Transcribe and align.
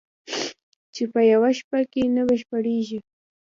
چې 0.93 1.03
په 1.11 1.19
یوه 1.31 1.49
شپه 1.57 1.79
کې 1.91 2.03
نه 2.15 2.21
بشپړېږي 2.29 2.99